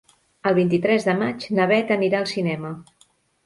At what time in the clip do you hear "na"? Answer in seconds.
1.59-1.69